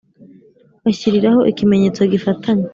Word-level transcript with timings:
ashyiriraho 0.89 1.41
ikimenyetso 1.51 2.01
gifatanya, 2.13 2.67